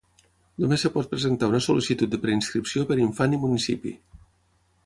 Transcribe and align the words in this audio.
Només 0.63 0.85
es 0.89 0.93
pot 0.95 1.09
presentar 1.11 1.49
una 1.51 1.61
sol·licitud 1.67 2.13
de 2.15 2.21
preinscripció 2.25 2.89
per 2.93 3.01
infant 3.07 3.37
i 3.39 3.41
municipi. 3.47 3.97